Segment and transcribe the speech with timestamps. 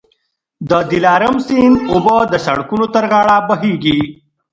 [0.69, 3.99] د دلارام سیند اوبه د سړکونو تر غاړه بهېږي.